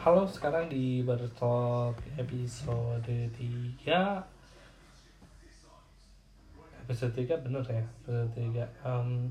[0.00, 3.36] Halo, sekarang di Bertalk episode 3
[6.88, 7.84] Episode 3 bener ya?
[7.84, 9.28] Episode 3 um,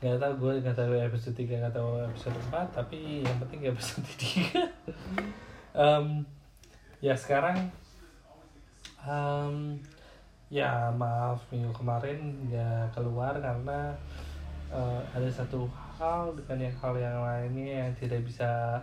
[0.00, 4.08] Gak tau gue gak tau episode 3 gak tau episode 4 Tapi yang penting episode
[4.16, 4.72] 3
[5.76, 6.24] um,
[7.04, 7.60] Ya sekarang
[9.04, 9.76] um,
[10.48, 13.92] Ya maaf minggu kemarin gak keluar karena
[14.72, 18.82] uh, ada satu hal dengan yang hal yang lainnya yang tidak bisa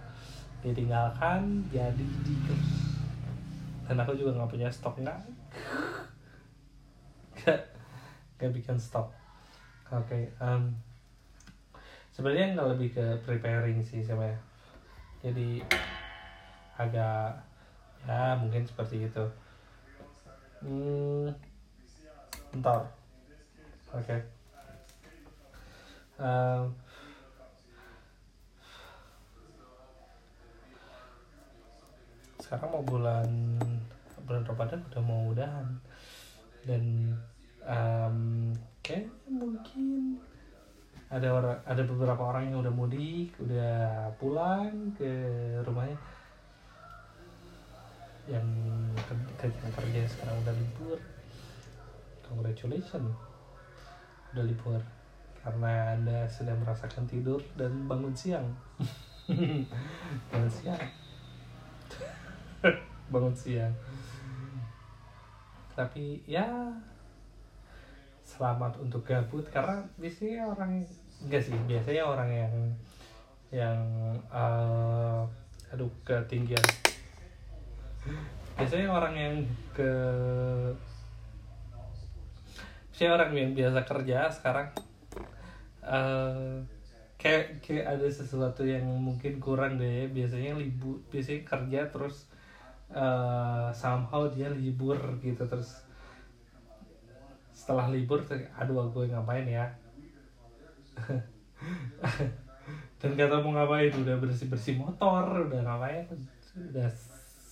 [0.61, 2.35] ditinggalkan jadi di
[3.89, 5.03] dan aku juga nggak punya stok
[7.35, 7.61] nggak
[8.39, 9.11] nggak bikin stok.
[9.91, 10.71] Oke okay, um,
[12.16, 14.39] sebenarnya nggak lebih ke preparing sih sebenarnya
[15.19, 15.61] jadi
[16.80, 17.35] agak
[18.07, 19.25] ya mungkin seperti itu.
[20.61, 21.30] Hmm,
[22.53, 22.85] bentar.
[23.91, 24.05] Oke.
[24.07, 24.21] Okay.
[26.21, 26.69] um,
[32.51, 33.27] sekarang mau bulan
[34.27, 35.71] bulan Ramadan udah mau udahan.
[36.67, 37.16] Dan
[37.63, 38.52] um,
[38.83, 40.19] kayak mungkin
[41.08, 45.08] ada orang ada beberapa orang yang udah mudik udah pulang ke
[45.63, 45.95] rumahnya.
[48.27, 48.47] Yang
[49.39, 50.99] kerja kerja sekarang udah libur.
[52.27, 53.15] Congratulations
[54.36, 54.83] udah libur.
[55.39, 58.52] Karena anda sedang merasakan tidur dan bangun siang.
[60.27, 60.99] Bangun siang
[63.12, 63.76] bangun siang.
[65.76, 66.48] Tapi ya
[68.23, 70.88] selamat untuk gabut karena biasanya orang
[71.22, 72.56] enggak sih biasanya orang yang
[73.52, 73.80] yang
[74.32, 75.28] uh,
[75.70, 76.64] aduh ketinggian.
[78.56, 79.36] Biasanya orang yang
[79.76, 79.92] ke
[82.92, 84.67] biasanya orang yang biasa kerja sekarang
[85.84, 86.62] uh,
[87.20, 90.08] kayak kayak ada sesuatu yang mungkin kurang deh.
[90.09, 92.32] Biasanya libur biasanya kerja terus
[92.95, 95.84] uh, somehow dia libur gitu terus
[97.52, 98.20] setelah libur
[98.58, 99.65] aduh gue ngapain ya?
[103.02, 106.05] Dan kata mau ngapain udah bersih bersih motor udah ngapain
[106.58, 106.89] udah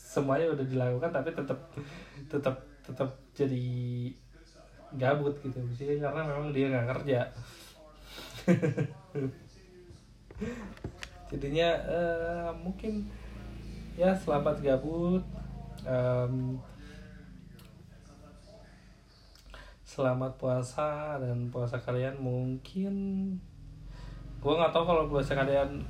[0.09, 1.59] semuanya udah dilakukan tapi tetap
[2.25, 3.65] tetap tetap jadi
[4.97, 5.61] gabut gitu.
[5.77, 7.29] Sih karena memang dia nggak kerja.
[11.29, 13.05] Jadinya uh, mungkin
[13.99, 15.19] ya selamat gabut.
[15.83, 16.55] Um,
[19.83, 22.95] selamat puasa dan puasa kalian mungkin.
[24.39, 25.83] Gue nggak tahu kalau puasa kalian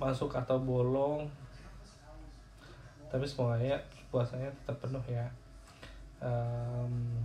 [0.00, 1.28] masuk atau bolong.
[3.12, 3.76] Tapi semoga ya
[4.08, 5.28] puasanya tetap penuh ya.
[6.24, 7.20] Um,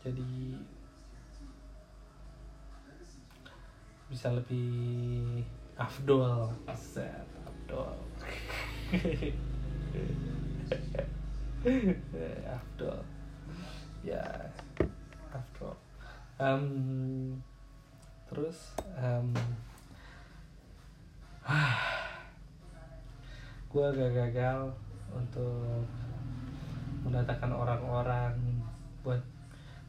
[0.00, 0.56] jadi
[4.08, 5.44] bisa lebih
[5.76, 7.96] afdol set afdol
[12.52, 13.00] afdol
[14.04, 14.20] ya
[15.32, 15.76] afdol
[16.36, 16.66] um,
[18.28, 19.32] terus um,
[23.72, 24.68] gue agak gagal
[25.16, 25.88] untuk
[27.02, 28.36] mendatangkan orang-orang
[29.00, 29.18] buat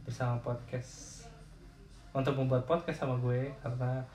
[0.08, 1.28] bersama podcast.
[2.14, 4.06] Untuk membuat podcast sama gue karena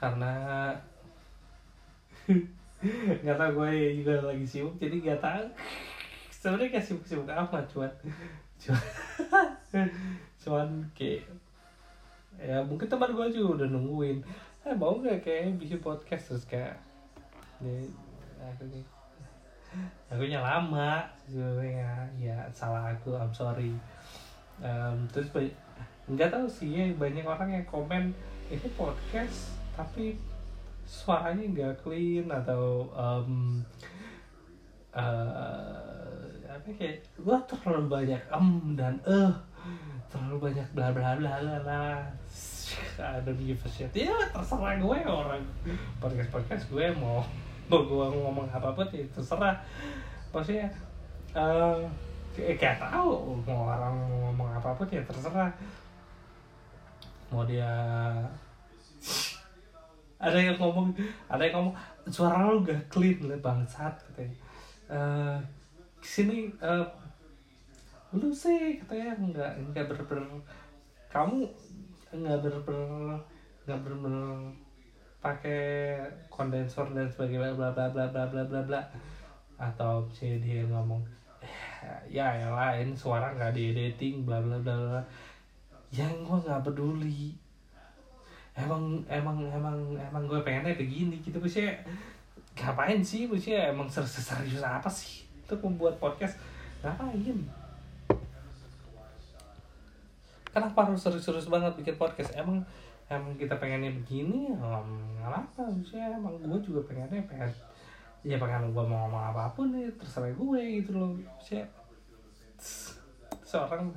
[0.00, 0.34] karena
[3.20, 3.70] nggak tau gue
[4.00, 5.44] juga lagi sibuk jadi nggak tahu.
[6.32, 7.92] Sebenarnya kayak sibuk-sibuk amat cuman
[8.60, 9.88] cuman
[10.40, 11.24] cuman kayak
[12.40, 14.18] ya mungkin teman gue juga udah nungguin.
[14.64, 16.32] Eh mau nggak kayak bikin podcast?
[16.32, 16.76] Terus kayak
[17.60, 17.76] ya,
[18.48, 18.64] aku
[20.08, 22.08] aku nya lama sebenarnya.
[22.16, 23.72] Ya salah aku I'm sorry.
[24.60, 25.32] Um, terus
[26.10, 28.10] nggak tahu sih ya banyak orang yang komen
[28.50, 30.18] ini podcast tapi
[30.90, 33.62] suaranya nggak clean atau um,
[34.90, 39.34] uh, apa kayak gua terlalu banyak em dan eh uh,
[40.10, 41.84] terlalu banyak bla bla bla bla bla
[42.98, 45.42] ada di ya terserah gue orang.
[45.98, 47.22] Podcast podcast gue mau
[47.70, 49.56] mau gue ngomong apa pun ya terserah.
[50.34, 50.66] Maksudnya
[51.34, 51.82] uh,
[52.34, 55.50] kayak tahu mau orang ngomong apa pun ya terserah.
[57.30, 57.70] Mau dia
[60.20, 60.92] ada yang ngomong
[61.32, 61.74] ada yang ngomong
[62.12, 64.36] suara lu gak clean lah bangsat katanya.
[64.90, 65.40] Uh,
[66.04, 66.84] sini uh,
[68.12, 70.20] lu sih katanya nggak nggak ber, ber
[71.08, 71.46] kamu
[72.10, 72.80] nggak ber, ber
[73.64, 74.16] nggak ber, ber
[75.20, 76.00] pakai
[76.32, 78.80] kondensor dan sebagainya bla bla bla bla bla bla bla.
[79.60, 81.04] Atau si dia ngomong
[82.10, 85.02] ya yang lain suara nggak di editing bla bla bla bla.
[85.94, 87.32] Yang gue nggak peduli
[88.54, 91.74] emang emang emang emang gue pengennya begini gitu maksudnya
[92.58, 93.30] ngapain sih?
[93.30, 96.36] Maksudnya emang ser- serius apa sih untuk membuat podcast?
[96.82, 97.38] Ngapain?
[100.50, 102.34] Kenapa harus serius-serius banget bikin podcast?
[102.34, 102.58] Emang
[103.06, 104.50] emang kita pengennya begini?
[104.50, 107.50] Ya nggak apa maksudnya emang gue juga pengennya pengen
[108.20, 111.14] ya pengen gue mau ngomong apa pun nih terserah gue gitu loh.
[111.16, 111.64] Maksudnya
[113.46, 113.94] seorang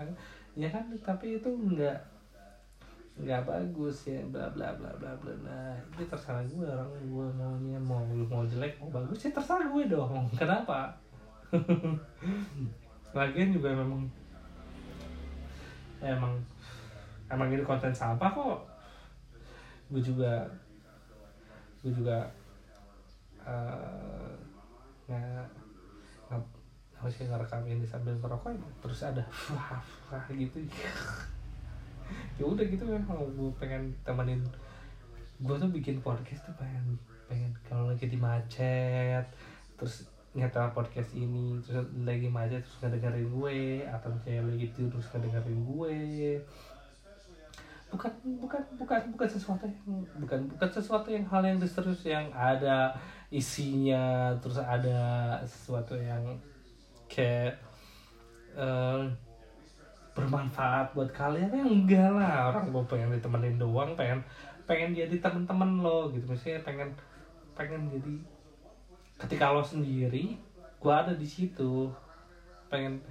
[0.53, 0.85] ya kan?
[1.01, 2.12] Tapi itu enggak
[3.13, 7.77] nggak bagus ya bla bla bla bla bla nah itu terserah gue orang gue maunya
[7.77, 10.98] mau mau jelek mau bagus ya terserah gue dong kenapa
[13.13, 14.10] lagian juga memang
[16.01, 16.33] emang
[17.30, 18.60] emang ini konten sampah kok
[19.94, 20.50] gue juga
[21.86, 22.25] gue juga
[23.45, 24.33] eh,
[25.06, 25.45] nggak
[27.12, 29.21] sih ngerekam ini sambil ngerokok terus ada
[30.10, 30.63] wah gitu
[32.39, 34.41] ya udah gitu memang gue pengen temenin
[35.44, 36.95] gue tuh bikin podcast tuh pengen
[37.27, 39.25] pengen kalau lagi di macet
[39.75, 45.07] terus nyetel podcast ini terus lagi macet terus ngedengerin gue atau misalnya lagi tidur terus
[45.13, 45.97] ngedengerin gue.
[47.94, 48.09] Bukan
[48.41, 52.97] bukan bukan bukan sesuatu yang bukan bukan sesuatu yang hal yang serius yang ada
[53.29, 56.25] isinya terus ada sesuatu yang
[57.05, 57.53] kayak
[58.57, 59.01] eh,
[60.13, 61.50] bermanfaat buat kalian?
[61.54, 62.54] Ya enggak lah.
[62.54, 64.21] Orang mau pengen ditemenin doang pengen
[64.63, 66.25] pengen jadi temen-temen lo gitu.
[66.30, 66.89] Misalnya pengen
[67.54, 68.13] pengen jadi
[69.25, 70.38] ketika lo sendiri
[70.81, 71.89] gua ada di situ.
[72.69, 73.01] Pengen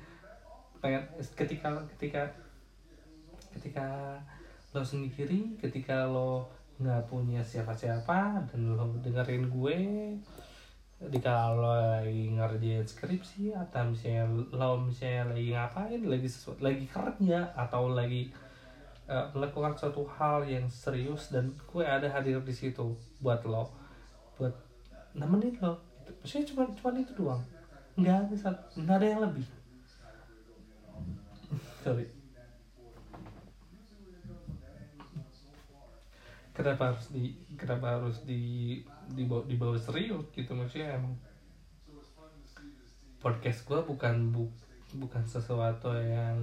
[0.82, 1.02] pengen
[1.38, 2.22] ketika ketika
[3.52, 4.18] ketika
[4.72, 6.48] lo sendiri ketika lo
[6.80, 9.78] nggak punya siapa-siapa dan lo dengerin gue
[11.08, 17.50] ketika lo lagi ngerjain skripsi atau misalnya lo misalnya lagi ngapain lagi sesuatu lagi kerja
[17.58, 18.30] atau lagi
[19.10, 23.66] eh, melakukan suatu hal yang serius dan gue ada hadir di situ buat lo
[24.38, 24.54] buat
[25.12, 26.12] nemenin lo gitu.
[26.22, 27.42] maksudnya cuma cuma itu doang.
[27.98, 29.46] Nggak ada nggak ada yang lebih.
[31.84, 32.06] Sorry.
[36.52, 38.42] Kenapa harus di kenapa harus di
[39.10, 41.14] dibawa dibawa serius gitu maksudnya emang.
[43.22, 44.50] Podcast gue bukan bu,
[44.98, 46.38] bukan sesuatu yang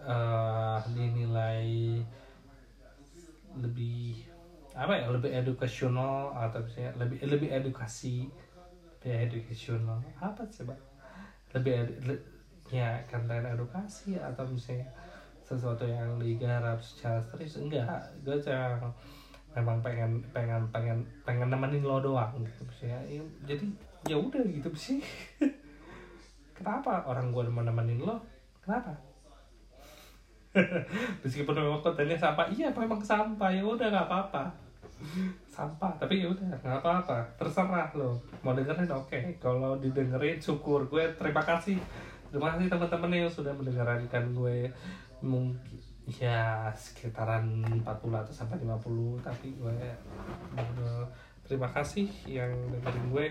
[0.00, 2.00] eh, dinilai
[3.54, 4.24] lebih
[4.74, 8.26] apa ya lebih edukasional atau misalnya lebih lebih edukasi.
[9.04, 10.80] Lebih edukasional apa sih pak?
[11.52, 12.24] Lebih edu, le-
[12.72, 14.88] ya konten edukasi atau misalnya
[15.44, 17.60] sesuatu yang digarap secara serius?
[17.60, 18.00] Enggak.
[18.24, 18.88] Gue cuma
[19.54, 23.66] memang pengen pengen pengen pengen nemenin lo doang gitu misalnya Ya, jadi
[24.10, 24.98] ya udah gitu sih.
[26.58, 28.18] Kenapa orang gue nemenin lo?
[28.62, 28.90] Kenapa?
[31.22, 33.50] Meskipun memang kontennya sampah iya memang sampah?
[33.50, 34.44] Ya udah nggak apa-apa.
[35.50, 37.22] Sampah tapi ya udah nggak apa-apa.
[37.38, 38.18] Terserah lo.
[38.46, 38.90] Mau dengerin?
[38.94, 39.34] Oke.
[39.42, 41.02] Kalau didengerin syukur gue.
[41.18, 41.78] Terima kasih.
[42.30, 44.70] Terima kasih teman-teman yang sudah mendengarkan gue.
[45.22, 47.80] Mungkin ya sekitaran 40
[48.12, 49.72] atau sampai 50 tapi gue
[50.52, 51.08] bener-bener
[51.44, 53.26] terima kasih yang dengerin gue.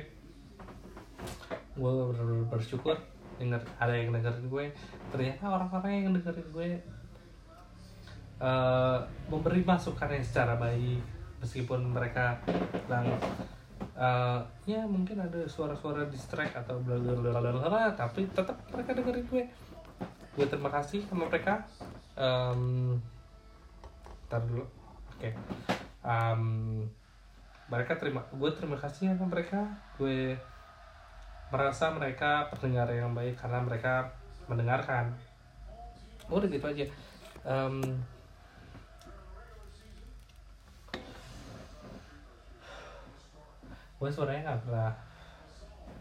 [1.78, 2.98] Gue bener-bener bersyukur
[3.38, 4.66] denger ada yang dengerin gue.
[5.14, 6.70] Ternyata orang-orang yang dengerin gue
[8.42, 9.00] eh,
[9.30, 11.02] memberi masukan yang secara baik
[11.46, 12.42] meskipun mereka
[12.88, 13.06] bilang
[13.94, 18.98] eh, ya mungkin ada suara-suara distract atau bla bla bla bla bla, tapi tetap mereka
[18.98, 19.46] dengerin gue.
[20.34, 21.62] Gue terima kasih sama mereka
[22.18, 22.98] um,
[24.30, 24.66] ntar dulu.
[25.14, 25.30] Oke.
[26.04, 26.44] Em,
[27.72, 29.66] mereka terima gue terima kasih sama mereka.
[29.98, 30.38] Gue
[31.54, 34.10] merasa mereka pendengar yang baik karena mereka
[34.50, 35.14] mendengarkan.
[36.28, 36.86] Udah gitu aja.
[37.46, 37.76] Em,
[44.02, 44.92] gue sebenarnya nggak pernah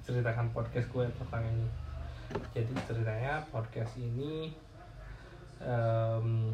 [0.02, 1.68] ceritakan podcast gue tentang ini.
[2.56, 4.50] Jadi ceritanya podcast ini
[5.62, 6.52] em,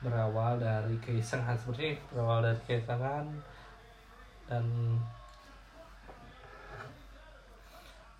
[0.00, 3.28] berawal dari keisengan seperti berawal dari keisengan
[4.48, 4.64] dan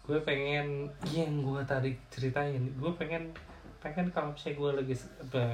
[0.05, 3.31] gue pengen iya, yang gue tadi ceritain gue pengen
[3.81, 4.95] pengen kalau misalnya gue lagi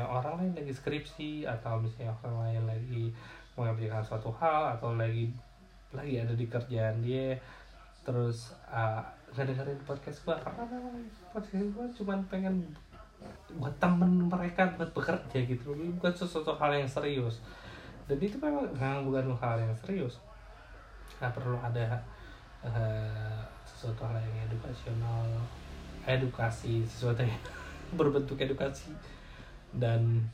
[0.02, 3.04] orang lain lagi skripsi atau misalnya orang lain lagi
[3.54, 5.30] mengerjakan suatu hal atau lagi
[5.94, 7.38] lagi ada di kerjaan dia
[8.02, 9.02] terus uh,
[9.36, 10.64] ngedengerin podcast gue karena
[11.28, 12.64] podcast gue cuma pengen
[13.56, 15.76] buat temen mereka buat bekerja gitu.
[16.00, 17.40] Bukan sesuatu hal yang serius.
[18.08, 20.20] Dan itu memang memang bukan hal yang serius.
[21.20, 22.00] Nggak perlu ada
[22.64, 25.26] eh, sesuatu hal yang edukasional
[26.06, 27.40] edukasi sesuatu yang
[27.98, 28.92] berbentuk edukasi.
[29.76, 30.24] Dan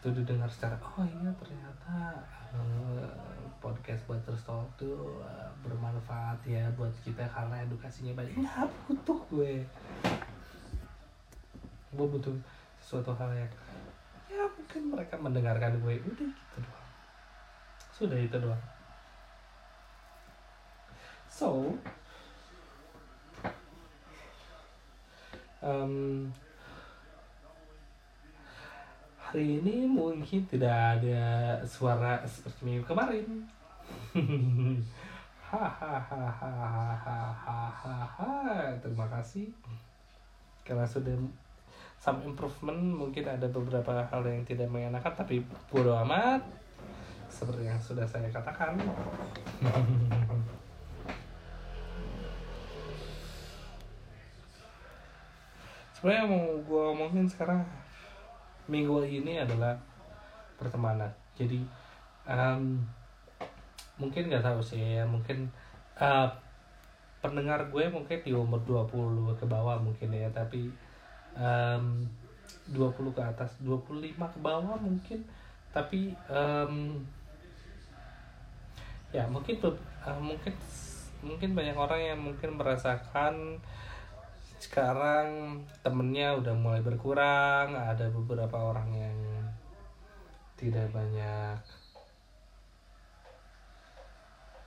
[0.00, 2.24] itu didengar secara oh iya ternyata
[2.56, 8.40] eh, podcast buat Talk tuh eh, bermanfaat ya buat kita karena edukasinya banyak.
[8.40, 9.52] Nggak butuh gue.
[11.92, 12.34] Gue butuh
[12.80, 13.52] sesuatu hal yang
[14.32, 16.88] ya mungkin mereka mendengarkan gue udah gitu doang.
[17.92, 18.64] Sudah itu doang.
[21.28, 21.76] So
[25.60, 26.32] um,
[29.30, 33.46] hari ini mungkin tidak ada suara seperti minggu kemarin.
[35.46, 36.34] Hahaha.
[38.82, 39.54] Terima kasih.
[40.66, 41.14] Karena sudah
[42.02, 46.42] some improvement mungkin ada beberapa hal yang tidak mengenakan tapi bodo amat.
[47.30, 48.74] Seperti yang sudah saya katakan.
[55.94, 57.62] Sebenarnya mau gue omongin sekarang
[58.70, 59.74] minggu ini adalah
[60.54, 61.10] pertemanan.
[61.34, 61.58] Jadi
[62.30, 62.78] um,
[63.98, 65.50] mungkin nggak tahu sih ya mungkin
[65.98, 66.30] uh,
[67.20, 70.72] pendengar gue mungkin di umur 20 ke bawah mungkin ya tapi
[71.36, 72.06] um,
[72.72, 75.20] 20 ke atas 25 ke bawah mungkin.
[75.70, 76.98] Tapi um,
[79.10, 80.54] ya mungkin uh, mungkin
[81.20, 83.60] mungkin banyak orang yang mungkin merasakan
[84.60, 89.18] sekarang temennya udah mulai berkurang ada beberapa orang yang
[90.60, 91.56] tidak banyak.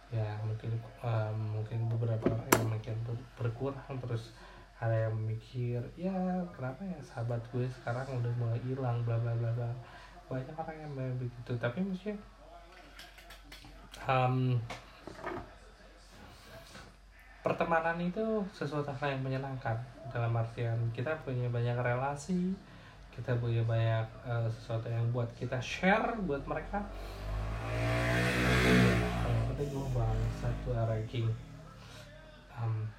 [0.10, 4.34] Ya mungkin um, mungkin beberapa orang yang makin ber berkurang terus
[4.82, 6.12] ada yang mikir ya
[6.52, 9.70] kenapa ya sahabat gue sekarang udah mulai hilang bla bla bla bla.
[10.26, 12.18] Banyak orang yang begitu tapi maksudnya
[14.10, 14.58] um,
[17.44, 19.76] pertemanan itu sesuatu hal yang menyenangkan.
[20.10, 22.56] Dalam artian kita punya banyak relasi
[23.14, 26.82] kita punya banyak uh, sesuatu yang buat kita share buat mereka.
[29.54, 31.30] Kita gue bang satu ranking.
[32.58, 32.90] Um,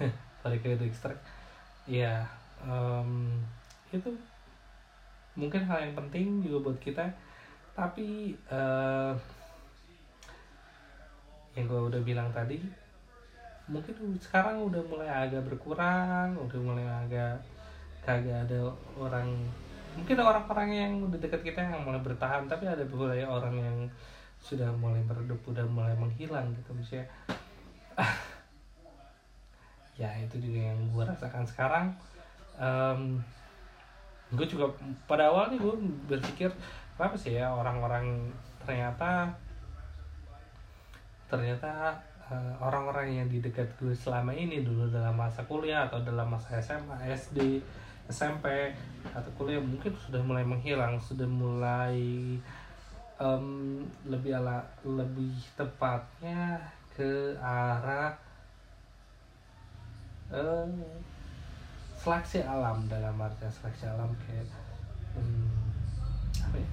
[0.40, 1.20] sorry ke extract
[1.88, 2.28] ya
[2.60, 3.40] um,
[3.88, 4.12] itu
[5.32, 7.12] mungkin hal yang penting juga buat kita.
[7.76, 9.12] Tapi uh,
[11.56, 12.60] yang gue udah bilang tadi
[13.66, 17.40] mungkin sekarang udah mulai agak berkurang udah mulai agak
[18.06, 19.34] kagak ada orang
[19.98, 23.78] mungkin orang-orang yang udah dekat kita yang mulai bertahan tapi ada beberapa orang yang
[24.38, 27.08] sudah mulai meredup udah mulai menghilang gitu misalnya
[30.00, 31.86] ya itu juga yang gue rasakan sekarang.
[32.56, 33.20] Um,
[34.32, 34.72] gue juga
[35.08, 35.74] pada awalnya gue
[36.08, 36.50] berpikir
[36.96, 38.32] kenapa sih ya orang-orang
[38.64, 39.30] ternyata
[41.26, 41.98] ternyata
[42.30, 46.58] uh, orang-orang yang di dekat gue selama ini dulu dalam masa kuliah atau dalam masa
[46.62, 47.58] SMA, SD,
[48.06, 48.70] SMP
[49.10, 51.98] atau kuliah mungkin sudah mulai menghilang, sudah mulai
[53.18, 56.62] um, lebih ala lebih tepatnya
[56.94, 58.14] ke arah
[60.30, 60.66] uh,
[61.98, 64.46] seleksi alam dalam artian seleksi alam kayak
[65.18, 65.50] um,
[66.38, 66.70] apa ya?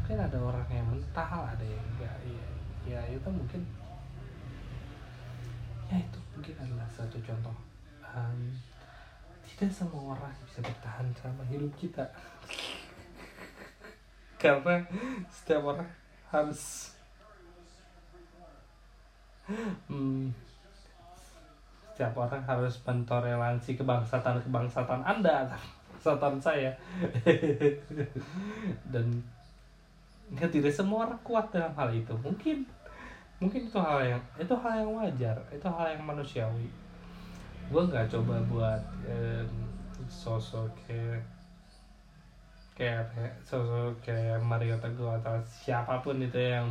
[0.00, 2.55] Mungkin ada orang yang mental, ada yang enggak ya
[2.86, 3.62] ya itu mungkin.
[5.90, 7.56] Ya itu mungkin adalah satu contoh.
[8.02, 8.54] Um,
[9.46, 12.06] tidak semua orang bisa bertahan sama hidup kita.
[14.42, 14.82] Karena
[15.30, 15.90] setiap orang
[16.30, 16.92] harus
[19.86, 20.30] hmm,
[21.94, 25.48] setiap orang harus mentoleransi kebangsaan kebangsaan anda
[26.02, 26.70] kebangsaan saya.
[28.92, 29.06] Dan
[30.34, 32.12] ya tidak semua orang kuat dalam hal itu.
[32.18, 32.75] Mungkin
[33.36, 36.68] mungkin itu hal yang itu hal yang wajar itu hal yang manusiawi.
[37.68, 39.50] Gue nggak coba buat um,
[40.08, 41.20] sosok kayak
[42.76, 43.04] kayak
[43.44, 46.68] sosok kayak Mario Teguh atau siapa pun itu yang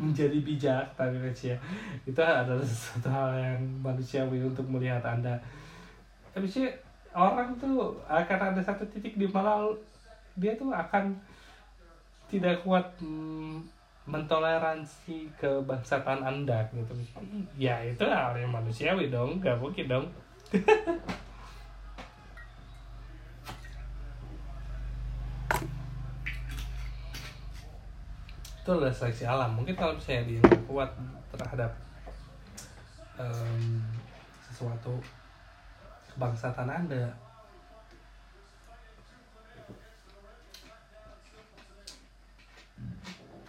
[0.00, 1.58] menjadi bijak tapi ya.
[2.02, 5.36] Itu adalah sesuatu hal yang manusiawi untuk melihat anda.
[6.32, 6.66] Tapi sih
[7.14, 9.70] orang tuh akan ada satu titik di mana
[10.38, 11.14] dia tuh akan
[12.30, 16.94] tidak kuat mm, mentoleransi kebangsaan anda gitu.
[17.60, 20.06] Ya itu hal yang manusiawi dong gak mungkin dong.
[28.60, 29.56] Itu adalah seleksi alam.
[29.56, 30.92] Mungkin kalau misalnya dia kuat
[31.32, 31.72] terhadap
[33.16, 33.80] um,
[34.44, 35.00] sesuatu
[36.12, 37.08] kebangsaan anda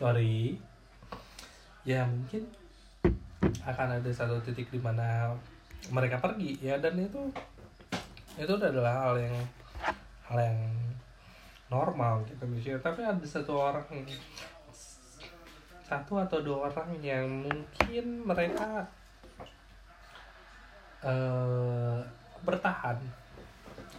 [0.02, 0.58] sorry
[1.86, 2.42] ya mungkin
[3.62, 5.30] akan ada satu titik di mana
[5.94, 6.58] mereka pergi.
[6.58, 7.30] Ya dan itu
[8.42, 9.38] itu adalah hal yang
[10.26, 10.62] hal yang
[11.70, 13.86] normal gitu misalnya tapi ada satu orang
[15.86, 18.90] satu atau dua orang yang mungkin mereka
[21.06, 22.02] uh,
[22.42, 22.98] bertahan.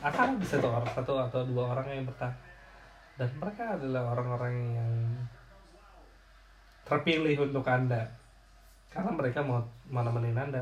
[0.02, 2.34] Akan bisa satu orang satu atau dua orang yang bertahan.
[3.14, 4.92] Dan mereka adalah orang-orang yang
[6.92, 8.04] terpilih untuk anda.
[8.92, 10.60] Karena mereka mau menemenin anda.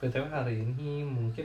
[0.00, 1.44] Btw hari ini mungkin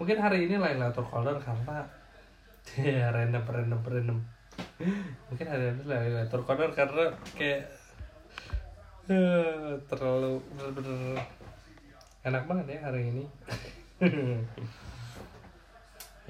[0.00, 1.86] mungkin hari ini lain Laylatul Qadar karena
[2.74, 4.18] ya random random random.
[5.30, 7.70] Mungkin hari ini lain Laylatul Qadar karena kayak
[9.12, 11.22] uh, terlalu bener-bener
[12.20, 13.24] enak banget ya hari ini.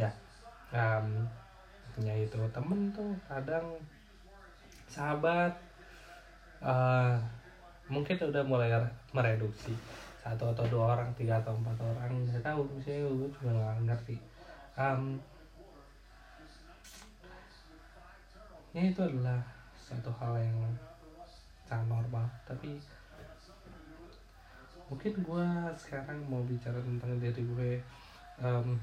[0.01, 0.09] Ya.
[0.73, 1.29] Um,
[1.93, 3.77] punya itu temen tuh kadang
[4.89, 5.53] sahabat
[6.65, 7.21] uh,
[7.91, 8.73] mungkin udah mulai
[9.13, 9.77] mereduksi.
[10.25, 14.17] Satu atau dua orang tiga atau empat orang nggak tahu misalnya gue juga nggak ngerti.
[14.81, 15.21] Um,
[18.73, 19.45] ya itu adalah
[19.77, 20.57] satu hal yang
[21.69, 22.25] sangat normal.
[22.49, 22.81] Tapi
[24.91, 25.47] mungkin gue
[25.79, 27.73] sekarang mau bicara tentang diri gue
[28.43, 28.75] um,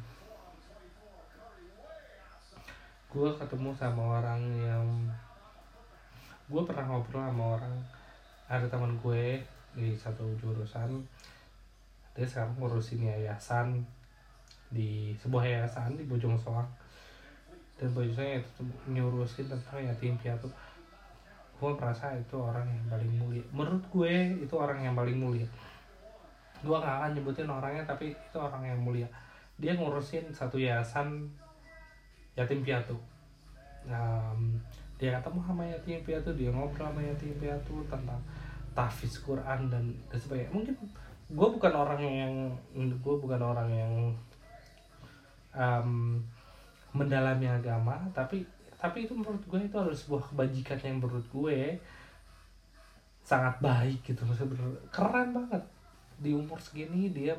[3.11, 4.87] gue ketemu sama orang yang
[6.47, 7.75] gue pernah ngobrol sama orang
[8.47, 9.43] ada teman gue
[9.75, 11.03] di satu jurusan
[12.15, 13.85] dia sekarang ngurusin yayasan
[14.73, 16.65] di sebuah yayasan di Bojong Soang.
[17.77, 20.49] Dan bojongnya itu nyurusin tentang yatim piatu.
[21.61, 23.45] Gue merasa itu orang yang paling mulia.
[23.53, 25.45] Menurut gue itu orang yang paling mulia
[26.63, 29.09] gue gak akan nyebutin orangnya tapi itu orang yang mulia.
[29.57, 31.29] Dia ngurusin satu yayasan
[32.37, 32.97] yatim piatu.
[33.87, 34.59] Um,
[34.97, 38.19] dia ketemu sama yatim piatu dia ngobrol sama yatim piatu tentang
[38.73, 40.53] tahfiz Quran dan dan sebagainya.
[40.53, 40.73] Mungkin
[41.27, 42.33] gue bukan orang yang
[42.75, 43.93] gue bukan orang yang
[45.53, 46.21] um,
[46.95, 48.45] mendalami agama tapi
[48.77, 51.57] tapi itu menurut gue itu adalah sebuah kebajikan yang menurut gue
[53.25, 54.21] sangat baik gitu.
[54.23, 54.55] Maksudnya
[54.93, 55.63] keren banget
[56.17, 57.37] di umur segini dia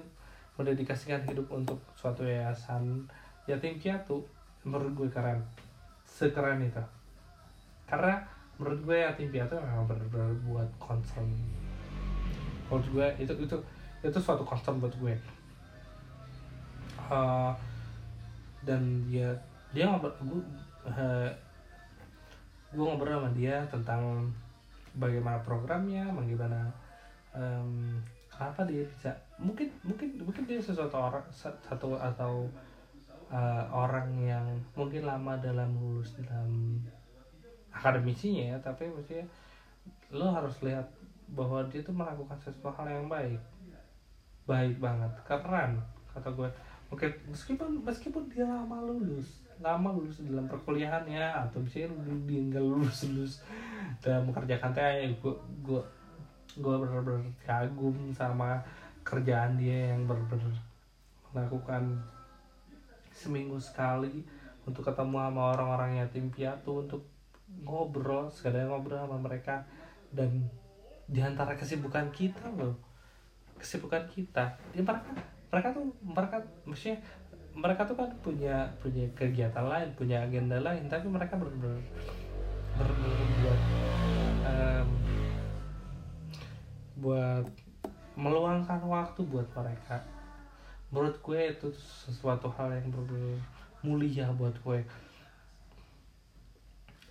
[0.59, 3.07] mendedikasikan hidup untuk suatu yayasan.
[3.47, 4.23] Yatim piatu
[4.67, 5.41] menurut gue keren.
[6.05, 6.83] Sekeren itu.
[7.89, 8.21] Karena
[8.59, 11.31] menurut gue yatim piatu memang benar-benar buat concern.
[12.69, 13.57] Menurut gue itu itu
[14.03, 15.15] itu suatu concern buat gue.
[17.09, 17.55] Uh,
[18.67, 19.33] dan dia
[19.73, 20.43] dia ngobrol gue
[20.93, 21.31] uh,
[22.69, 24.29] gue ngobrol sama dia tentang
[24.99, 26.69] bagaimana programnya bagaimana
[27.33, 27.97] um,
[28.39, 29.11] kenapa dia bisa?
[29.43, 32.47] Mungkin mungkin mungkin dia sesuatu orang satu atau
[33.35, 34.47] uh, orang yang
[34.79, 36.79] mungkin lama dalam lulus dalam
[37.75, 39.27] akademisinya ya tapi maksudnya
[40.15, 40.87] lo harus lihat
[41.35, 43.43] bahwa dia tuh melakukan sesuatu hal yang baik.
[44.47, 45.83] Baik banget keren
[46.15, 46.49] kata gue
[46.91, 51.95] oke meskipun meskipun dia lama lulus lama lulus dalam perkuliahannya atau misalnya
[52.27, 53.35] dia nggak lulus lulus
[54.03, 55.83] dalam mengerjakan TA gue gue
[56.59, 58.61] gue benar-benar kagum sama
[59.07, 60.55] kerjaan dia yang benar-benar
[61.33, 62.03] melakukan
[63.15, 64.23] seminggu sekali
[64.69, 67.03] untuk ketemu sama orang-orang yatim piatu untuk
[67.65, 69.65] ngobrol sekadar ngobrol sama mereka.
[70.13, 70.45] Dan
[71.09, 72.77] di antara kesibukan kita loh
[73.57, 75.11] kesibukan kita ya mereka
[75.51, 76.37] mereka tuh mereka
[76.69, 77.01] maksudnya
[77.59, 81.75] mereka tuh kan punya punya kegiatan lain punya agenda lain tapi mereka ber, ber
[82.79, 83.61] buat
[84.47, 84.89] um,
[86.99, 87.47] buat
[88.19, 90.03] meluangkan waktu buat mereka.
[90.91, 91.69] Menurut gue itu
[92.07, 92.91] sesuatu hal yang
[93.87, 94.81] mulia buat gue.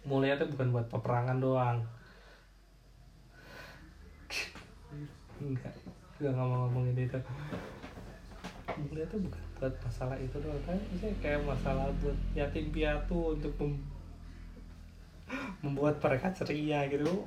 [0.04, 1.80] Mulia tuh bukan buat peperangan doang.
[5.40, 5.74] Enggak
[6.20, 7.20] enggak ngomong ngomongin itu.
[8.78, 13.50] Mulia tuh bukan buat masalah itu doang kan misalnya kayak masalah buat yatim piatu untuk
[13.58, 13.74] mem
[15.66, 17.26] membuat mereka ceria gitu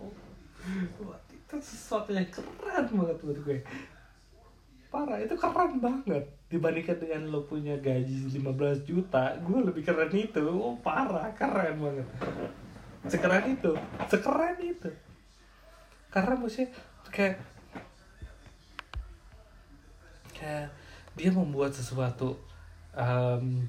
[1.50, 3.58] itu sesuatu yang keren banget buat gue.
[4.86, 6.22] Parah itu keren banget.
[6.46, 10.46] Dibandingkan dengan lo punya gaji 15 juta gue lebih keren itu.
[10.46, 12.06] Oh parah keren banget.
[13.10, 13.74] Sekeren itu
[14.06, 14.90] sekeren itu.
[16.14, 16.70] Karena maksudnya
[17.10, 17.42] kayak
[20.30, 20.70] kayak
[21.18, 22.38] dia membuat sesuatu
[22.94, 23.66] um,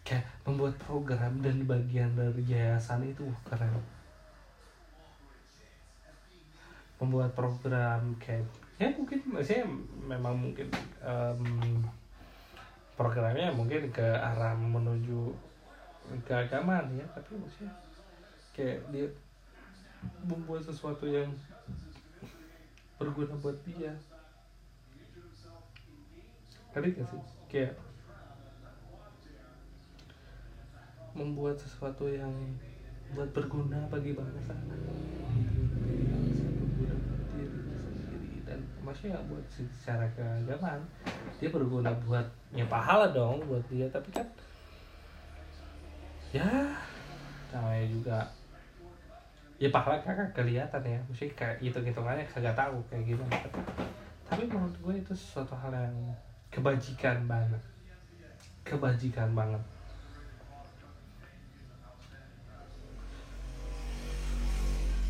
[0.00, 3.95] kayak membuat program dan bagian dari yayasan itu keren
[6.96, 9.64] membuat program kayak ya mungkin maksudnya
[10.04, 10.68] memang mungkin
[11.04, 11.84] um,
[12.96, 15.32] programnya mungkin ke arah menuju
[16.24, 17.72] keagamaan ya tapi maksudnya
[18.56, 19.08] kayak dia
[20.24, 21.28] membuat sesuatu yang
[22.96, 23.92] berguna buat dia.
[26.72, 27.20] Ngerti gak sih?
[27.52, 27.76] Kayak
[31.16, 32.32] membuat sesuatu yang
[33.16, 34.92] buat berguna bagi bangsa berguna
[36.76, 37.00] buat
[37.32, 38.44] diri sendiri
[38.96, 40.80] dan maksudnya buat secara keagamaan.
[41.36, 44.24] Dia berguna buat ya pahala dong buat dia tapi kan
[46.32, 46.48] ya
[47.52, 48.18] namanya juga
[49.60, 50.98] ya pahala kagak kelihatan ya.
[51.12, 53.36] Mesti kayak hitung hitungannya kagak tahu kayak gimana.
[54.26, 55.94] Tapi, menurut gue itu suatu hal yang
[56.50, 57.62] kebajikan banget.
[58.66, 59.62] Kebajikan banget.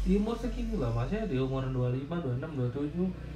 [0.05, 2.13] Di umur segini loh maksudnya di umur 25,
[2.45, 3.36] 26, 27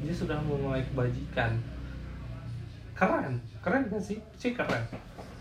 [0.00, 1.56] dia sudah mulai kebajikan.
[2.96, 4.18] Keren keren gak sih?
[4.36, 4.82] Sih keren.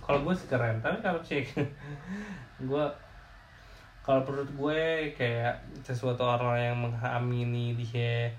[0.03, 1.43] Kalau gue sih keren tapi kalau sih
[2.69, 2.85] gue
[4.03, 4.81] kalau menurut gue
[5.13, 5.53] kayak
[5.85, 8.31] sesuatu orang yang mengamini dia.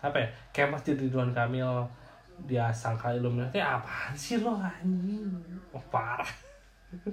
[0.00, 0.28] Apa ya?
[0.52, 1.88] Kayak masjid Ridwan Kamil
[2.48, 5.28] dia sangka Illuminati apaan sih lo anjing?
[5.76, 6.28] Oh, parah.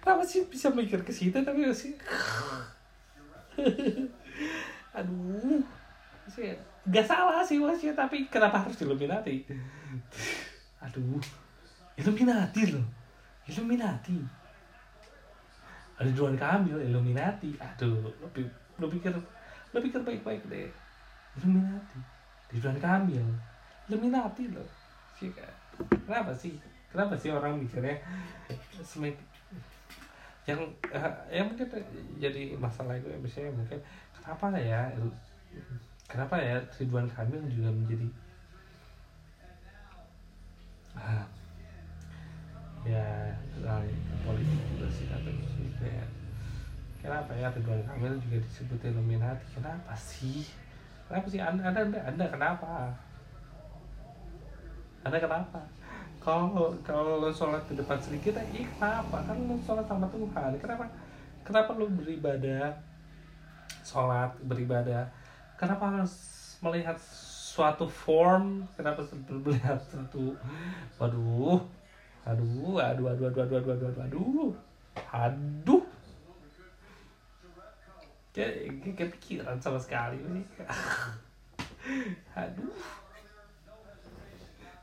[0.00, 1.96] Kenapa sih bisa mikir ke situ tapi masih
[4.98, 5.62] aduh
[6.94, 9.42] gak salah sih masih tapi kenapa harus Illuminati?
[10.78, 11.18] Aduh
[11.98, 12.86] Illuminati loh.
[13.50, 14.18] Illuminati.
[15.98, 17.54] Ada Ridwan Kamil Illuminati.
[17.58, 18.10] Aduh lo,
[18.78, 19.14] lo pikir
[19.74, 20.70] lo pikir baik-baik deh.
[21.38, 21.98] Illuminati.
[22.54, 23.26] Ridwan Kamil.
[23.90, 24.66] Illuminati loh.
[25.18, 25.30] Sih
[26.06, 26.54] kenapa sih?
[26.90, 27.98] Kenapa sih orang mikirnya
[28.82, 29.18] semek
[30.44, 30.60] yang
[30.92, 31.64] uh, ya mungkin
[32.20, 33.80] jadi masalah gue misalnya mungkin
[34.12, 34.92] kenapa ya
[36.14, 38.06] kenapa ya Ridwan Kamil juga menjadi?
[40.94, 41.26] Uh,
[42.86, 43.34] ya
[44.22, 46.06] politik juga sih sih kayak
[47.02, 49.42] kenapa ya Ridwan Kamil juga disebut Illuminati?
[49.58, 50.46] Kenapa sih?
[51.10, 51.42] Kenapa sih?
[51.42, 52.94] Anda anda anda, anda kenapa?
[55.02, 55.60] Anda kenapa?
[56.22, 59.18] Kalau kalau lo sholat di depan sedikit eh kenapa?
[59.26, 60.50] Kan lo sholat sama Tuhan.
[60.62, 60.86] Kenapa
[61.42, 62.70] kenapa lo beribadah
[63.82, 65.23] sholat beribadah
[65.64, 66.14] kenapa harus
[66.60, 68.68] melihat suatu form?
[68.76, 70.36] Kenapa melihat suatu
[71.00, 71.60] waduh
[72.24, 74.50] aduh aduh aduh aduh aduh aduh aduh aduh aduh.
[75.12, 75.84] Aduh
[78.34, 80.42] kayak kepikiran sama sekali ini.
[82.34, 82.74] Aduh.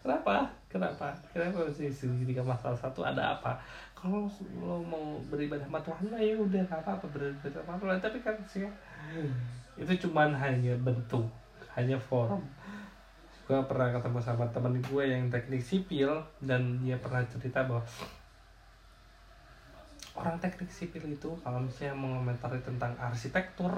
[0.02, 0.50] Kenapa?
[0.72, 1.14] Kenapa?
[1.36, 3.04] Kenapa sih ketika masalah satu?
[3.04, 3.60] Ada apa?
[3.92, 4.26] Kalau
[4.58, 8.00] lo mau beribadah sama Tuhan ya udah apa apa beribadah sama Tuhan.
[8.00, 8.66] Tapi kan sih
[9.80, 11.28] itu cuman hanya bentuk
[11.76, 12.44] hanya form.
[13.48, 17.84] Gue pernah ketemu sama temen gue yang teknik sipil dan dia pernah cerita bahwa
[20.16, 23.72] orang teknik sipil itu kalau misalnya mengomentari tentang arsitektur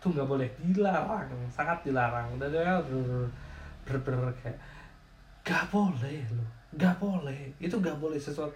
[0.00, 2.38] tuh nggak boleh dilarang sangat dilarang.
[2.38, 2.78] Dan dia
[3.86, 4.58] ber, ber, kayak
[5.46, 7.50] gak boleh loh gak boleh.
[7.58, 8.54] Itu gak boleh sesuatu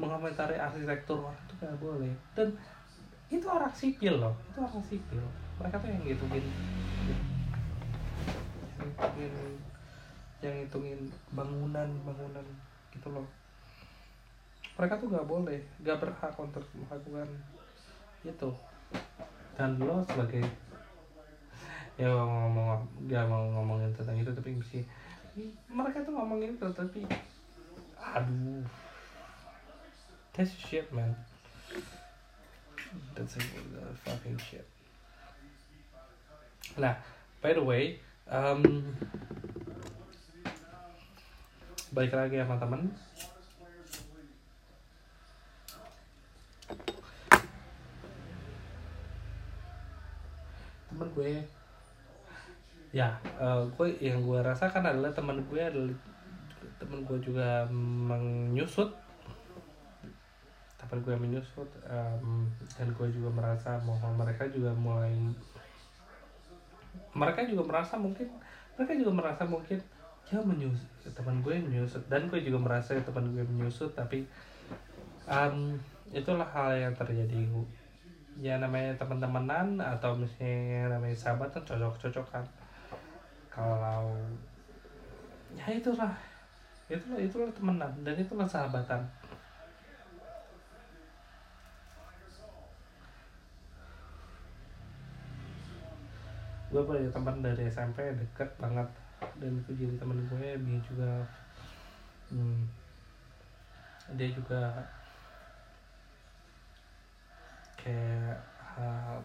[0.00, 2.12] mengomentari arsitektur orang itu gak boleh.
[2.34, 2.48] Dan
[3.32, 5.24] itu orang sipil loh itu orang sipil.
[5.56, 6.44] Mereka tuh yang ngitungin
[8.76, 9.32] yang ngitungin
[10.44, 11.00] yang ngitungin
[11.32, 12.46] bangunan bangunan
[12.92, 13.24] gitu loh.
[14.76, 17.28] Mereka tuh gak boleh gak berhak untuk melakukan
[18.20, 18.50] itu.
[19.56, 20.44] Dan lo sebagai
[21.96, 24.80] ya ngomong gak mau ngomongin tentang itu tapi mesti
[25.72, 27.00] mereka tuh ngomongin itu tapi
[27.96, 28.60] aduh.
[30.36, 31.16] That's shit man
[33.14, 33.42] that's a
[34.04, 34.66] fucking shit.
[36.76, 36.96] Nah
[37.42, 38.00] by the way
[38.30, 38.62] um,
[41.92, 42.88] balik lagi sama temen.
[50.88, 51.32] Temen gue.
[52.92, 55.96] Ya uh, gue yang gue rasakan adalah teman gue adalah
[56.76, 58.92] teman gue juga menyusut
[60.92, 62.44] teman gue menyusut um,
[62.76, 65.16] dan gue juga merasa bahwa mereka juga mulai
[67.16, 68.28] mereka juga merasa mungkin
[68.76, 69.80] mereka juga merasa mungkin
[70.28, 74.28] ya menyusut teman gue menyusut dan gue juga merasa teman gue menyusut tapi
[75.24, 75.80] um,
[76.12, 77.40] itulah hal yang terjadi.
[78.40, 82.44] Ya namanya teman-temanan atau misalnya namanya sahabat kan cocok-cocokan.
[83.48, 84.12] Kalau
[85.56, 86.12] ya itulah
[86.88, 89.00] itulah itulah temenan dan itulah sahabatan
[96.72, 98.88] gue punya teman dari SMP deket banget.
[99.38, 101.12] Dan itu jadi teman gue dia juga
[102.32, 102.60] hmm,
[104.16, 104.62] dia juga
[107.82, 108.38] kayak
[108.78, 109.18] uh,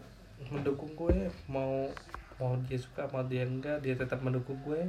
[0.50, 1.90] mendukung gue mau
[2.38, 4.82] mau dia suka mau dia enggak dia tetap mendukung gue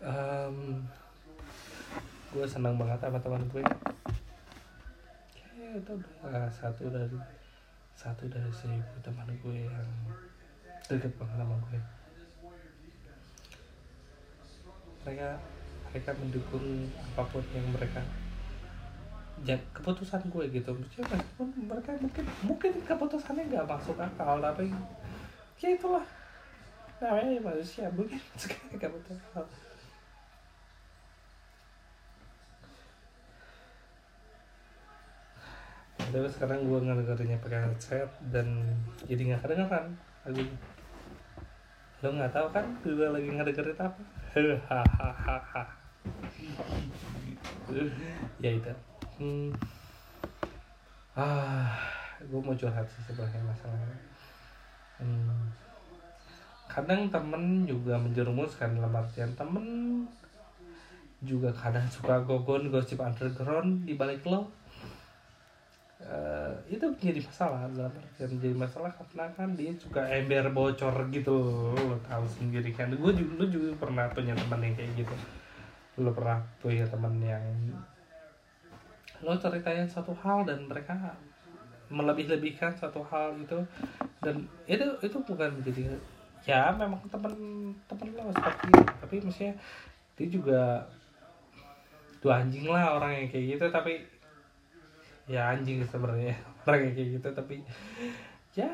[0.00, 0.80] um,
[2.32, 3.64] gue senang banget sama teman gue
[5.32, 5.92] kayak itu
[6.24, 7.16] udah satu dari
[7.96, 9.92] satu dari seribu teman gue yang
[10.86, 11.80] deket banget sama gue.
[15.02, 15.28] Mereka
[15.90, 16.66] mereka mendukung
[17.14, 18.02] apa pun yang mereka
[19.42, 20.70] ya keputusan gue gitu.
[20.72, 24.70] Maksudnya meskipun mereka mungkin mungkin keputusannya nggak masuk akal tapi
[25.58, 26.06] ya itulah.
[27.02, 29.46] Namanya manusia mungkin sekali keputusan.
[36.06, 38.62] Tapi sekarang gue ngedengerinnya pakai headset dan
[39.04, 39.92] jadi nggak kedengeran
[40.24, 40.75] lagunya
[42.04, 44.02] lo nggak tahu kan gue lagi ngedengerin apa
[44.68, 45.64] hahaha
[48.44, 48.72] ya itu
[49.16, 49.48] hmm.
[51.16, 51.72] ah
[52.20, 53.98] gue mau curhat sih sebenarnya masalahnya
[55.00, 55.40] hmm.
[56.68, 59.64] kadang temen juga menjerumuskan dalam artian temen
[61.24, 64.52] juga kadang suka gogon gosip underground di balik lo
[66.06, 71.36] uh, itu jadi masalah dalam artian jadi masalah karena kan dia suka ember bocor gitu
[71.74, 72.90] lo tahu sendiri kan.
[72.94, 75.14] Gue juga lu juga pernah punya teman yang kayak gitu.
[75.98, 77.44] Lo pernah punya teman yang
[79.24, 81.16] lo ceritain satu hal dan mereka
[81.88, 83.58] melebih-lebihkan satu hal itu.
[84.22, 85.98] Dan itu itu bukan menjadi
[86.46, 87.34] ya memang teman
[87.90, 88.82] teman lo seperti itu.
[89.02, 89.54] Tapi maksudnya
[90.16, 90.62] dia juga
[92.24, 93.66] dua anjing lah orang yang kayak gitu.
[93.70, 94.15] Tapi
[95.26, 96.34] ya anjing sebenarnya.
[96.66, 97.62] Orang kayak gitu tapi
[98.56, 98.70] ya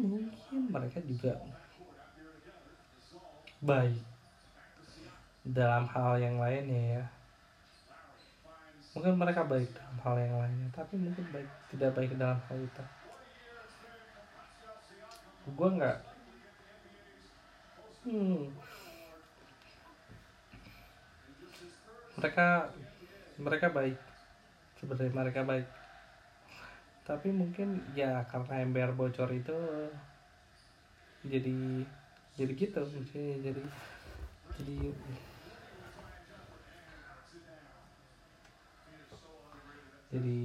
[0.00, 1.36] mungkin mereka juga
[3.60, 4.00] baik
[5.44, 7.04] dalam hal yang lainnya ya.
[8.94, 12.84] Mungkin mereka baik dalam hal yang lainnya tapi mungkin baik tidak baik dalam hal itu.
[15.54, 15.98] Gue nggak
[18.08, 18.48] hmm.
[22.14, 22.70] mereka
[23.36, 23.98] mereka baik
[24.84, 25.64] sebenarnya mereka baik.
[27.08, 29.56] Tapi mungkin ya karena ember bocor itu
[31.24, 31.84] jadi
[32.36, 33.62] jadi gitu maksudnya jadi
[34.60, 34.76] jadi
[40.12, 40.38] jadi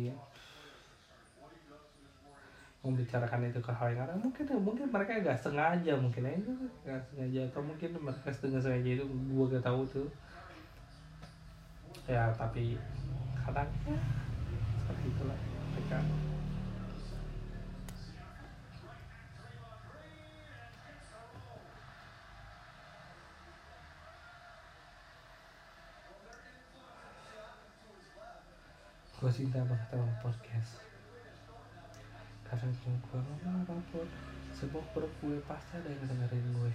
[2.80, 4.16] membicarakan itu ke hal yang ada.
[4.16, 6.52] Mungkin mungkin mereka gak sengaja mungkin ya itu
[6.88, 10.08] gak sengaja atau mungkin mereka setengah sengaja itu gue gak tahu tuh.
[12.08, 12.80] Ya tapi
[13.44, 14.00] kadang ya,
[15.10, 15.40] seperti itulah
[15.74, 16.00] mereka.
[29.20, 30.74] Gue cinta banget sama podcast.
[32.48, 34.08] Karena gue ngomong apa pun
[34.56, 36.74] semua perut gue pasti ada yang dengerin gue.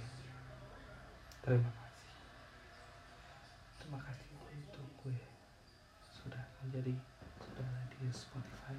[1.41, 2.15] Terima kasih.
[3.81, 5.19] Terima kasih untuk gue.
[6.13, 6.93] Sudah menjadi
[8.05, 8.77] di Spotify.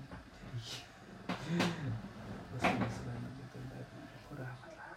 [0.53, 1.57] Jadi
[2.53, 3.85] gue sudah selalu gitu dan
[4.29, 4.93] udah amat lah.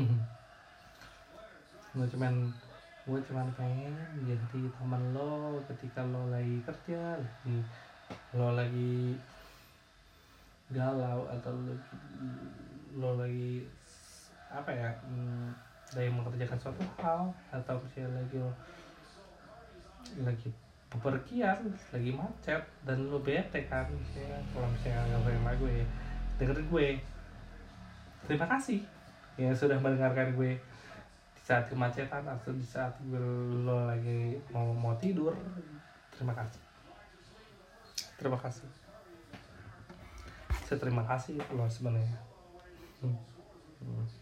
[1.98, 2.34] Gue cuman
[3.08, 3.96] gue cuman pengen
[4.28, 7.56] jadi teman lo ketika lo lagi kerja lagi
[8.36, 9.16] lo lagi
[10.68, 11.72] galau atau lo,
[13.00, 13.64] lo lagi
[14.52, 15.56] apa ya hmm,
[15.96, 18.52] lagi mengerjakan suatu hal atau misalnya lagi lo
[20.20, 20.52] lagi
[20.88, 23.84] bepergian lagi macet dan lo bete kan?
[23.92, 25.86] Misalnya kalau misalnya dengerin lagu ya
[26.40, 26.88] dengerin gue.
[28.24, 28.80] Terima kasih
[29.36, 30.56] yang sudah mendengarkan gue.
[31.48, 35.32] Saat kemacetan atau di saat lo lagi mau mau tidur
[36.12, 36.60] terima kasih.
[38.20, 38.68] Terima kasih.
[40.68, 42.20] Saya terima kasih lo sebenarnya.
[43.00, 43.16] Hmm.
[43.80, 44.17] Hmm.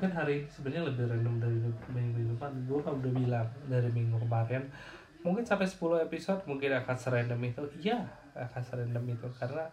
[0.00, 1.60] Mungkin hari sebenarnya lebih random dari
[1.92, 2.48] minggu depan.
[2.64, 4.64] Gue kan udah bilang dari minggu kemarin
[5.20, 7.60] mungkin sampai 10 episode mungkin akan serandom itu.
[7.84, 9.68] Iya akan serandom itu karena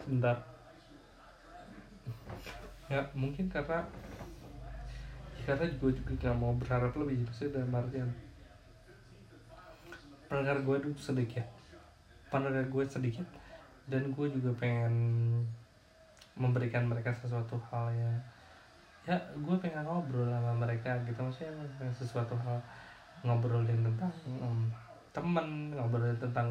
[0.00, 0.40] sebentar.
[2.88, 3.84] Ya mungkin karena
[5.44, 8.08] karena gue juga gak mau berharap lebih maksudnya dalam artian
[10.32, 11.44] pendengar gue itu sedikit.
[12.32, 13.41] Pendengar gue sedikit
[13.86, 14.94] dan gue juga pengen
[16.38, 18.12] memberikan mereka sesuatu hal ya.
[19.02, 21.18] Ya gue pengen ngobrol sama mereka gitu.
[21.18, 22.58] Maksudnya sesuatu hal
[23.22, 24.66] ngobrolin tentang um,
[25.14, 26.48] temen ngobrolin tentang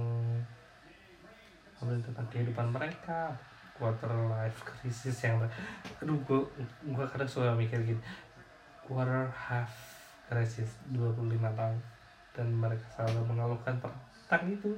[1.79, 3.35] ngobrolin tentang kehidupan mereka
[3.75, 5.41] quarter life crisis yang
[5.97, 6.45] aduh gua
[6.93, 7.97] gua kadang suka mikir gitu
[8.85, 9.71] quarter half
[10.31, 11.77] crisis 25 tahun.
[12.31, 14.71] Dan mereka selalu mengeluhkan tentang itu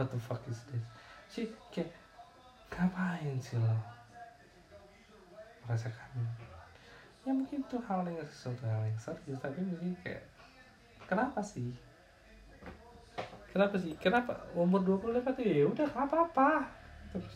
[0.00, 0.80] what the fuck is this?
[1.28, 1.92] Sih kayak
[2.72, 3.76] ngapain sih lo
[5.68, 6.24] merasakan?
[7.28, 10.24] Ya mungkin itu hal yang sesuatu hal yang serius tapi mungkin kayak
[11.04, 11.76] kenapa sih?
[13.52, 13.92] Kenapa sih?
[14.00, 16.64] Kenapa umur 25 tuh ya udah nggak apa-apa?
[17.12, 17.34] Terus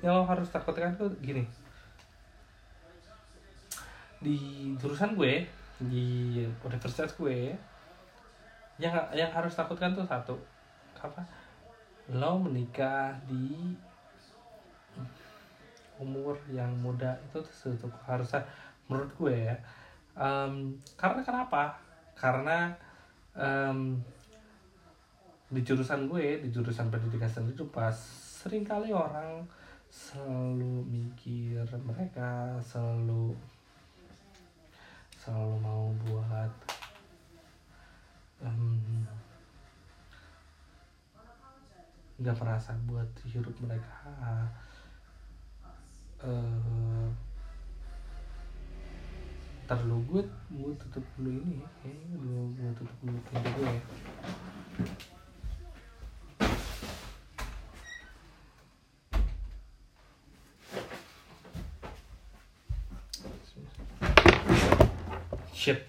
[0.00, 1.44] yang lo harus takutkan tuh gini.
[4.24, 4.36] Di
[4.80, 5.44] jurusan gue
[5.84, 7.52] di universitas gue
[8.76, 10.36] yang yang harus takutkan tuh satu
[11.00, 11.24] apa?
[12.12, 13.74] Lo menikah di
[15.96, 18.44] umur yang muda itu tuh satu harusnya
[18.86, 19.56] menurut gue ya
[20.16, 21.76] um, karena kenapa?
[22.16, 22.72] Karena
[23.36, 23.96] um,
[25.46, 27.94] di jurusan gue di jurusan pendidikan sendiri tuh pas
[28.42, 29.46] sering kali orang
[29.86, 33.32] selalu mikir mereka selalu
[35.14, 36.50] selalu mau buat
[42.16, 43.98] nggak um, merasa buat hidup mereka.
[46.22, 47.10] Uh,
[49.66, 50.22] terlalu gue
[50.62, 53.82] gue tutup dulu ini kayaknya gue gue tutup dulu pintu gue ya.
[65.50, 65.82] Shit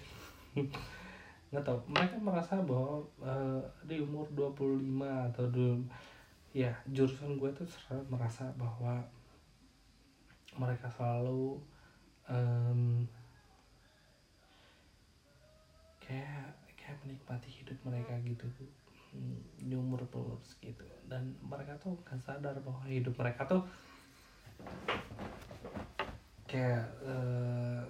[1.48, 1.78] nggak tahu.
[1.88, 5.66] Mereka merasa bahwa uh, di umur 25 atau di
[6.52, 9.04] ya jurusan gue tuh selalu merasa bahwa
[10.58, 11.60] mereka selalu
[12.28, 13.04] um,
[16.00, 18.44] kayak kayak menikmati hidup mereka gitu.
[19.56, 20.84] Di umur umur gitu.
[21.08, 23.64] Dan mereka tuh gak sadar bahwa hidup mereka tuh
[26.48, 27.84] kayak uh,